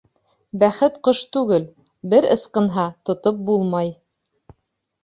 [0.63, 1.67] Бәхет ҡош түгел,
[2.15, 3.95] бер ысҡынһа, тотоп булмай.